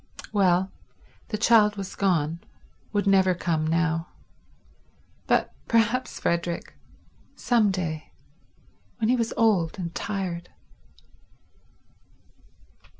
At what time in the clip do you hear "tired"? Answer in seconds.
9.93-10.49